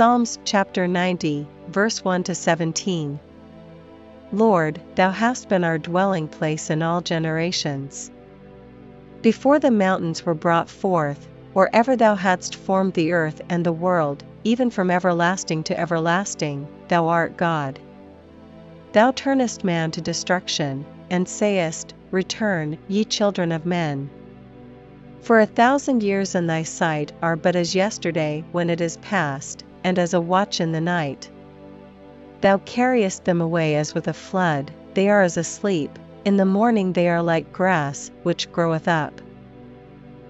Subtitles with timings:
[0.00, 3.20] Psalms chapter 90, verse 1 to 17.
[4.32, 8.10] Lord, thou hast been our dwelling place in all generations.
[9.20, 13.74] Before the mountains were brought forth, or ever thou hadst formed the earth and the
[13.74, 17.78] world, even from everlasting to everlasting, thou art God.
[18.92, 24.08] Thou turnest man to destruction, and sayest, Return, ye children of men.
[25.20, 29.62] For a thousand years in thy sight are but as yesterday when it is past,
[29.84, 31.30] and as a watch in the night.
[32.40, 36.92] Thou carriest them away as with a flood, they are as asleep, in the morning
[36.92, 39.20] they are like grass which groweth up.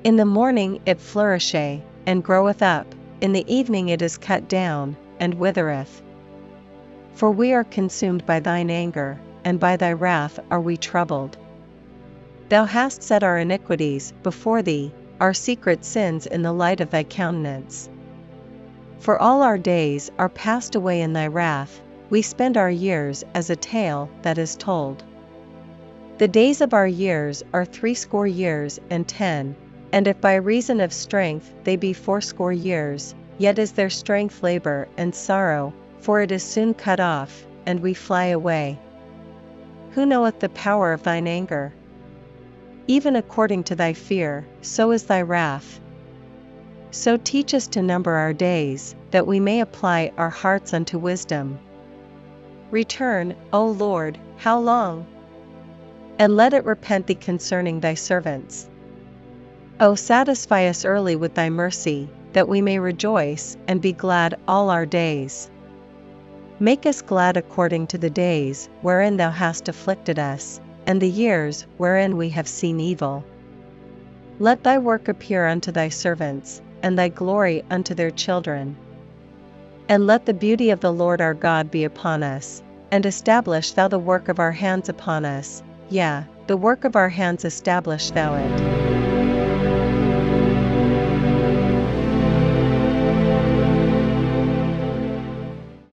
[0.05, 2.87] In the morning it flourisheth, and groweth up,
[3.21, 6.03] in the evening it is cut down, and withereth.
[7.13, 11.37] For we are consumed by thine anger, and by thy wrath are we troubled.
[12.49, 17.05] Thou hast set our iniquities before thee, our secret sins in the light of thy
[17.05, 17.89] countenance.
[19.01, 23.49] For all our days are passed away in thy wrath, we spend our years as
[23.49, 25.03] a tale that is told.
[26.19, 29.57] The days of our years are threescore years and ten,
[29.91, 34.87] and if by reason of strength they be fourscore years, yet is their strength labor
[34.99, 38.79] and sorrow, for it is soon cut off, and we fly away.
[39.93, 41.73] Who knoweth the power of thine anger?
[42.87, 45.81] Even according to thy fear, so is thy wrath.
[46.93, 51.59] So teach us to number our days, that we may apply our hearts unto wisdom.
[52.73, 55.07] Return, O Lord, how long?
[56.19, 58.69] And let it repent thee concerning thy servants.
[59.79, 64.69] O satisfy us early with thy mercy, that we may rejoice and be glad all
[64.69, 65.49] our days.
[66.59, 71.67] Make us glad according to the days wherein thou hast afflicted us and the years
[71.77, 73.25] wherein we have seen evil.
[74.39, 78.77] Let thy work appear unto thy servants, and thy glory unto their children.
[79.89, 83.89] And let the beauty of the Lord our God be upon us, and establish thou
[83.89, 88.35] the work of our hands upon us, yea, the work of our hands establish thou
[88.35, 89.10] it.